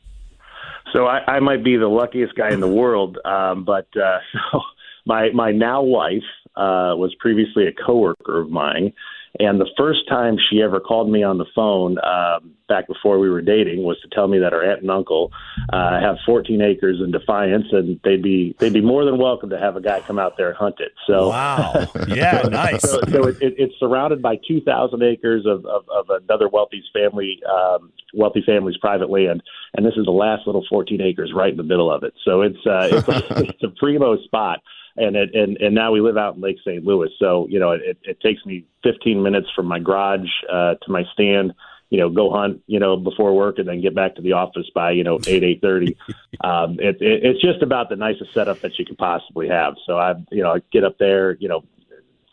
[0.92, 4.18] So I, I might be the luckiest guy in the world, um, but uh,
[4.52, 4.60] so
[5.04, 6.24] my my now wife
[6.56, 8.92] uh, was previously a coworker of mine,
[9.38, 13.30] and the first time she ever called me on the phone um, back before we
[13.30, 15.32] were dating was to tell me that her aunt and uncle
[15.72, 19.58] uh, have 14 acres in Defiance, and they'd be they'd be more than welcome to
[19.58, 20.92] have a guy come out there and hunt it.
[21.06, 22.82] So wow, yeah, nice.
[22.82, 27.40] so, so it, it, it's surrounded by 2,000 acres of, of, of another wealthy family
[27.50, 29.42] um, wealthy family's private land,
[29.74, 32.14] and this is the last little 14 acres right in the middle of it.
[32.24, 34.60] So it's uh, it's, a, it's a primo spot
[34.96, 36.84] and it and and now we live out in Lake St.
[36.84, 40.90] Louis, so you know it, it takes me 15 minutes from my garage uh, to
[40.90, 41.54] my stand.
[41.90, 42.62] You know, go hunt.
[42.66, 45.44] You know, before work, and then get back to the office by you know eight
[45.44, 45.96] eight thirty.
[46.42, 49.74] um, it, it, it's just about the nicest setup that you could possibly have.
[49.86, 51.62] So I, you know, I get up there, you know,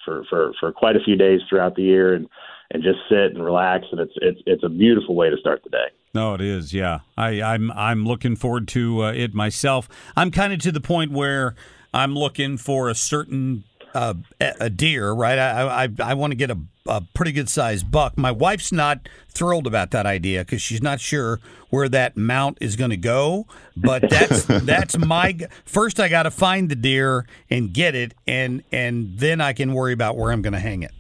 [0.04, 2.28] for for for quite a few days throughout the year, and
[2.72, 5.70] and just sit and relax, and it's it's it's a beautiful way to start the
[5.70, 5.88] day.
[6.14, 6.74] No, it is.
[6.74, 9.90] Yeah, I, I'm I'm looking forward to uh, it myself.
[10.16, 11.56] I'm kind of to the point where
[11.94, 13.64] I'm looking for a certain
[13.94, 15.38] uh, a deer, right?
[15.38, 18.18] I I, I want to get a, a pretty good sized buck.
[18.18, 21.40] My wife's not thrilled about that idea because she's not sure
[21.70, 23.46] where that mount is going to go.
[23.78, 26.00] But that's that's my first.
[26.00, 29.94] I got to find the deer and get it, and and then I can worry
[29.94, 30.92] about where I'm going to hang it.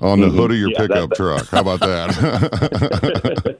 [0.00, 1.48] On the hood of your yeah, pickup truck.
[1.48, 3.58] How about that?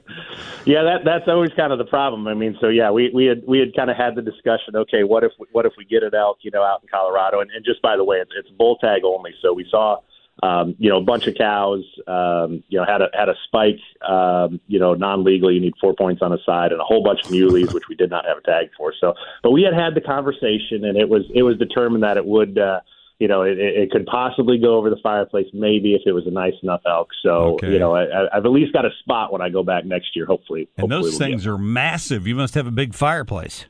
[0.65, 2.27] yeah, that that's always kind of the problem.
[2.27, 4.75] I mean, so yeah, we we had we had kind of had the discussion.
[4.75, 7.39] Okay, what if what if we get an elk, you know, out in Colorado?
[7.39, 9.31] And, and just by the way, it's, it's bull tag only.
[9.41, 9.97] So we saw,
[10.43, 11.83] um, you know, a bunch of cows.
[12.05, 13.79] Um, you know, had a had a spike.
[14.07, 17.03] Um, you know, non legally, you need four points on a side, and a whole
[17.03, 18.93] bunch of muleys, which we did not have a tag for.
[18.99, 22.25] So, but we had had the conversation, and it was it was determined that it
[22.25, 22.57] would.
[22.57, 22.81] Uh,
[23.21, 26.31] you know, it, it could possibly go over the fireplace, maybe if it was a
[26.31, 27.09] nice enough elk.
[27.21, 27.71] So, okay.
[27.71, 30.25] you know, I, I've at least got a spot when I go back next year.
[30.25, 32.25] Hopefully, and hopefully those we'll things are massive.
[32.25, 33.65] You must have a big fireplace.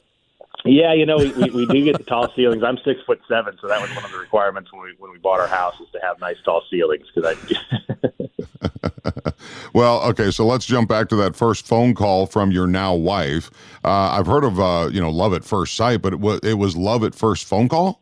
[0.63, 2.63] Yeah, you know, we, we, we do get the tall ceilings.
[2.63, 5.17] I'm six foot seven, so that was one of the requirements when we when we
[5.17, 7.07] bought our house is to have nice tall ceilings.
[7.13, 9.33] Because I.
[9.73, 13.51] well, okay, so let's jump back to that first phone call from your now wife.
[13.83, 16.53] Uh, I've heard of uh, you know love at first sight, but it was it
[16.53, 18.00] was love at first phone call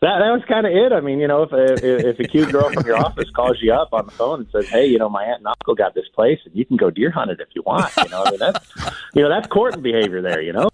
[0.00, 0.92] that that was kind of it.
[0.92, 3.72] I mean, you know, if, if if a cute girl from your office calls you
[3.72, 6.08] up on the phone and says, "Hey, you know, my aunt and uncle got this
[6.14, 8.38] place, and you can go deer hunt it if you want," you know, I mean,
[8.38, 8.74] that's
[9.14, 10.68] you know, that's courting behavior there, you know.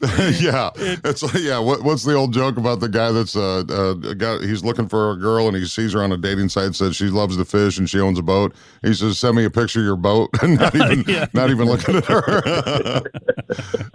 [0.38, 1.58] yeah, it's yeah.
[1.58, 4.38] What, what's the old joke about the guy that's uh, uh guy?
[4.38, 6.76] He's looking for a girl and he sees her on a dating site.
[6.76, 8.54] Says she loves to fish and she owns a boat.
[8.82, 11.26] He says, "Send me a picture of your boat." not even yeah.
[11.32, 13.02] not even looking at her.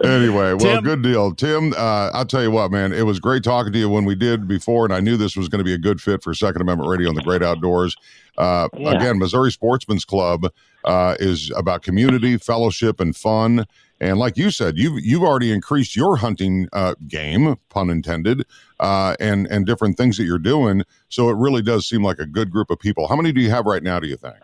[0.04, 0.84] anyway, well, Tim.
[0.84, 1.72] good deal, Tim.
[1.72, 2.92] Uh, I'll tell you what, man.
[2.92, 5.48] It was great talking to you when we did before, and I knew this was
[5.48, 7.96] going to be a good fit for Second Amendment Radio and the Great Outdoors.
[8.36, 8.90] Uh, yeah.
[8.90, 10.52] Again, Missouri Sportsman's Club
[10.84, 13.66] uh, is about community, fellowship, and fun.
[14.04, 18.44] And like you said, you've you've already increased your hunting uh, game, pun intended,
[18.78, 20.82] uh, and and different things that you're doing.
[21.08, 23.08] So it really does seem like a good group of people.
[23.08, 23.98] How many do you have right now?
[24.00, 24.34] Do you think?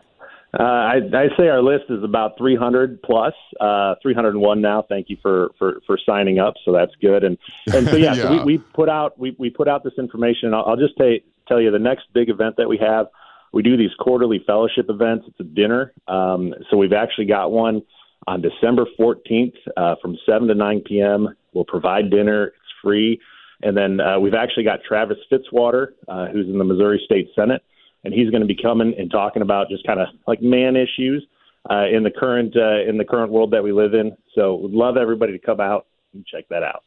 [0.59, 4.83] Uh, I, I say our list is about 300 plus, uh, 301 now.
[4.89, 6.55] Thank you for, for, for signing up.
[6.65, 7.23] So that's good.
[7.23, 7.39] And,
[7.73, 8.23] and so, yeah, yeah.
[8.23, 10.53] So we, we put out, we, we put out this information.
[10.53, 13.07] I'll, I'll just t- tell you the next big event that we have,
[13.53, 15.27] we do these quarterly fellowship events.
[15.29, 15.93] It's a dinner.
[16.09, 17.83] Um, so we've actually got one
[18.27, 21.29] on December 14th uh, from 7 to 9 p.m.
[21.53, 22.47] We'll provide dinner.
[22.47, 23.21] It's free.
[23.63, 27.63] And then uh, we've actually got Travis Fitzwater, uh, who's in the Missouri State Senate,
[28.05, 31.27] and he's going to be coming and talking about just kind of like man issues
[31.69, 34.17] uh, in the current uh, in the current world that we live in.
[34.35, 36.85] So, would love everybody to come out and check that out.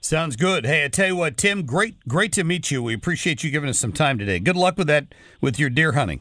[0.00, 0.64] Sounds good.
[0.64, 2.82] Hey, I tell you what, Tim, great great to meet you.
[2.82, 4.38] We appreciate you giving us some time today.
[4.38, 5.06] Good luck with that
[5.40, 6.20] with your deer hunting.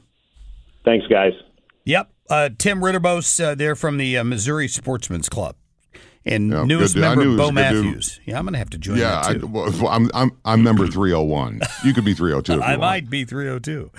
[0.83, 1.33] Thanks, guys.
[1.85, 2.11] Yep.
[2.29, 5.55] Uh, Tim Ridderbos uh, there from the uh, Missouri Sportsman's Club.
[6.23, 8.19] And yeah, newest member Bo Matthews.
[8.25, 11.61] Yeah, I'm going to have to join yeah, I, well, I'm, I'm, I'm member 301.
[11.83, 12.53] You could be 302.
[12.63, 12.79] I want.
[12.81, 13.89] might be 302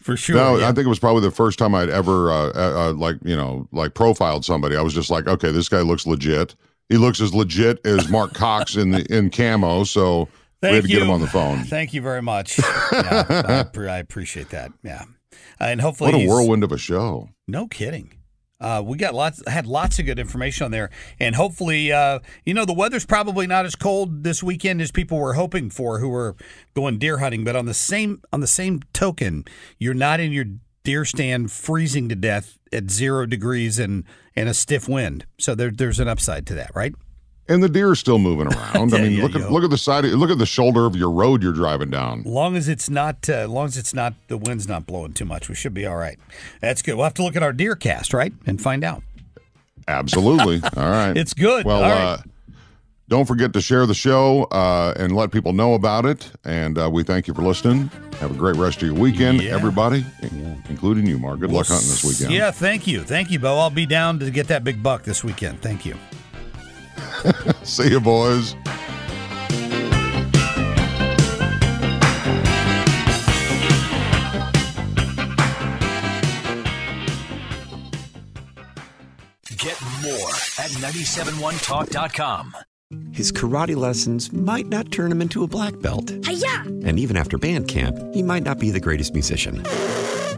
[0.00, 0.36] for sure.
[0.36, 0.68] No, yeah.
[0.68, 3.34] I think it was probably the first time I'd ever, uh, uh, uh, like, you
[3.34, 4.76] know, like profiled somebody.
[4.76, 6.54] I was just like, okay, this guy looks legit.
[6.88, 9.82] He looks as legit as Marc Cox in the in camo.
[9.82, 10.28] So
[10.60, 10.94] Thank we had to you.
[10.98, 11.64] get him on the phone.
[11.64, 12.58] Thank you very much.
[12.92, 14.72] yeah, I, I appreciate that.
[14.84, 15.02] Yeah
[15.58, 17.30] and hopefully, what a whirlwind of a show!
[17.46, 18.14] No kidding.
[18.60, 22.54] Uh, we got lots had lots of good information on there, and hopefully, uh, you
[22.54, 26.08] know, the weather's probably not as cold this weekend as people were hoping for, who
[26.08, 26.36] were
[26.74, 27.42] going deer hunting.
[27.42, 29.44] But on the same on the same token,
[29.78, 30.44] you're not in your
[30.84, 34.04] deer stand freezing to death at zero degrees and,
[34.34, 35.26] and a stiff wind.
[35.38, 36.94] So there, there's an upside to that, right?
[37.48, 38.94] And the deer are still moving around.
[38.94, 39.42] I mean, yeah, look yeah.
[39.44, 40.04] at look at the side.
[40.04, 42.22] Look at the shoulder of your road you're driving down.
[42.24, 45.48] Long as it's not, uh, long as it's not, the wind's not blowing too much,
[45.48, 46.18] we should be all right.
[46.60, 46.94] That's good.
[46.94, 49.02] We'll have to look at our deer cast, right, and find out.
[49.88, 50.60] Absolutely.
[50.76, 51.16] All right.
[51.16, 51.64] It's good.
[51.66, 52.00] Well, All right.
[52.00, 52.18] uh,
[53.08, 56.30] don't forget to share the show uh, and let people know about it.
[56.44, 57.90] And uh, we thank you for listening.
[58.20, 59.56] Have a great rest of your weekend, Yeah.
[59.56, 60.06] everybody,
[60.68, 61.40] including you, Marc.
[61.40, 62.30] Good luck hunting this weekend.
[62.32, 63.58] Yeah, thank you, thank you, Bo.
[63.58, 65.60] I'll be down to get that big buck this weekend.
[65.60, 65.96] Thank you.
[67.62, 68.54] See you, boys.
[79.58, 82.56] Get more at 971talk.com.
[83.12, 86.10] His karate lessons might not turn him into a black belt.
[86.10, 89.62] And even after band camp, he might not be the greatest musician.